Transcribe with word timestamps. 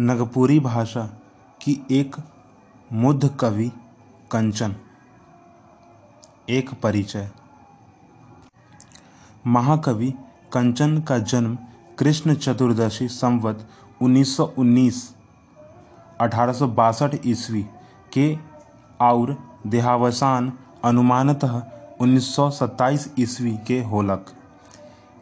नगपुरी 0.00 0.60
भाषा 0.60 1.02
की 1.62 1.86
एक 1.90 2.16
मुद्ध 2.92 3.36
कवि 3.40 3.72
कंचन। 4.30 4.76
एक 6.48 6.70
परिचय। 6.82 7.30
महाकवि 9.46 10.14
कंचन 10.52 11.00
का 11.00 11.18
जन्म 11.18 11.58
कृष्ण 11.98 12.34
चतुर्दशी 12.34 13.08
संवत 13.08 13.68
1919 14.02 15.14
1862 16.20 17.18
ईस्वी 17.26 17.66
के 18.12 18.38
और 19.00 19.36
देहावसान 19.66 20.52
अनुमानतः 20.84 21.62
1927 22.00 23.10
ईस्वी 23.18 23.58
के 23.66 23.82
होलक। 23.82 24.26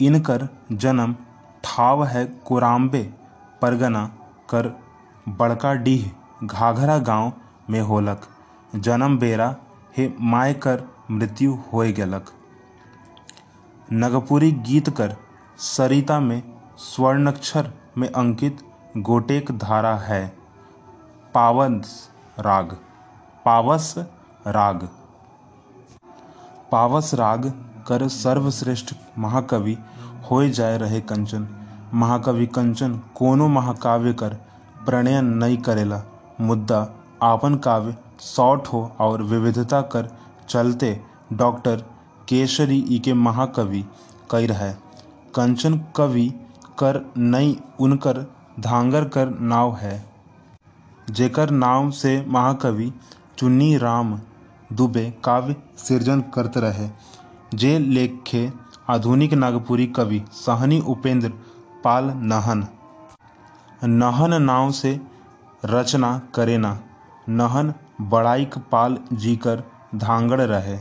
इनकर 0.00 0.48
जन्म 0.72 1.14
ठाव 1.64 2.04
है 2.04 2.26
कोराम्बे, 2.26 3.14
परगना 3.62 4.17
कर 4.50 4.68
बड़काडीह 5.28 6.46
घाघरा 6.46 6.98
गाँव 6.98 7.32
में 7.70 7.80
होलक। 7.80 8.26
जन्म 8.76 9.18
बेरा 9.18 9.56
हे 9.96 10.12
माय 10.20 10.54
कर 10.54 10.82
मृत्यु 11.10 11.54
होय 11.72 11.92
गेलक। 11.92 12.30
नगपुरी 13.92 14.50
गीत 14.52 14.90
कर 14.90 15.16
सरिता 15.58 16.20
में 16.20 16.42
स्वर्णक्षर 16.78 17.72
में 17.98 18.08
अंकित 18.08 18.58
गोटेक 18.96 19.50
धारा 19.58 19.94
है। 19.96 20.26
पावस 21.34 22.10
राग 22.38 22.76
पावस 23.44 23.94
राग। 24.46 24.88
पावस 26.72 27.14
राग 27.14 27.46
कर 27.88 28.08
सर्वश्रेष्ठ 28.08 28.94
महाकवि 29.18 29.76
होय 30.30 30.50
जाय 30.50 30.78
रहे 30.78 31.00
कंचन। 31.00 31.48
महाकवि 31.94 32.46
कंचन 32.46 33.00
कोनो 33.14 33.48
महाकाव्य 33.48 34.12
कर 34.12 34.34
प्रणयन 34.86 35.24
नहीं 35.24 35.56
करेला। 35.58 36.02
मुद्दा, 36.40 36.94
आपन 37.22 37.54
काव्य 37.54 37.96
सौठ 38.20 38.68
हो 38.68 38.92
और 39.00 39.22
विविधता 39.22 39.80
कर 39.82 40.08
चलते 40.48 41.00
डॉक्टर 41.32 41.84
केसरी 42.28 42.84
ई 42.90 42.98
के 42.98 43.12
महाकवि 43.12 43.84
कई 44.30 44.46
है। 44.46 44.78
कंचन 45.34 45.80
कवि 45.96 46.28
कर 46.78 47.12
नई 47.16 47.58
उनकर 47.80 48.26
धांगर 48.60 49.04
कर 49.04 49.28
नाव 49.28 49.74
है। 49.76 50.08
जेकर 51.10 51.50
नाम 51.50 51.90
से 51.90 52.24
महाकवि 52.28 52.92
चुन्नी 53.38 53.76
राम 53.78 54.20
दुबे 54.72 55.14
काव्य 55.24 55.56
सृजन 55.78 56.20
करत 56.20 56.56
रहे। 56.56 56.88
जे 57.54 57.78
लेखे 57.78 58.52
आधुनिक 58.90 59.34
नागपुरी 59.34 59.86
कवि 59.86 60.22
सहनी 60.32 60.80
उपेंद्र 60.80 61.32
पाल 61.84 62.04
नहन। 62.04 62.66
नहन 63.84 64.42
नाव 64.42 64.70
से 64.70 65.00
रचना 65.64 66.20
करेना 66.34 66.78
नहन 67.28 67.74
बड़ाइक 68.00 68.58
पाल 68.58 68.98
जीकर 69.12 69.62
धांगड़ 69.94 70.40
रहे। 70.40 70.78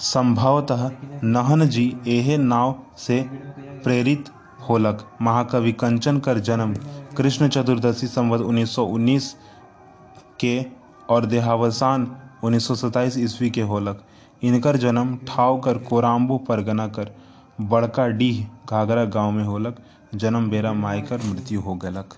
संभवतः 0.00 0.90
नहन 1.24 1.68
जी 1.68 1.96
एहे 2.06 2.36
नाव 2.36 2.74
से 2.98 3.20
प्रेरित 3.84 4.30
होलक। 4.68 5.06
महाकवि 5.22 5.72
कंचन 5.72 6.18
कर 6.18 6.38
जन्म, 6.38 6.74
कृष्ण 7.16 7.48
चतुर्दशी 7.48 8.06
संवत 8.06 8.40
1919 8.40 9.36
के 10.40 10.66
और 11.10 11.26
देहावसान 11.26 12.16
1927 12.44 13.18
ईस्वी 13.18 13.50
के 13.50 13.62
होलक। 13.62 14.04
इनकर 14.42 14.76
जन्म 14.76 15.16
ठाव 15.16 15.60
कर 15.60 15.78
कोराम्बू 15.78 16.38
परगना 16.38 16.86
कर। 16.88 17.14
बड़का 17.60 18.06
डीह 18.08 18.46
घाघरा 18.70 19.04
गाँव 19.04 19.30
में 19.30 19.44
होलक। 19.44 19.76
जन्म 20.14 20.50
बेरा 20.50 20.72
मायकर 20.72 21.22
मृत्यु 21.22 21.60
हो 21.60 21.74
गलक। 21.74 22.14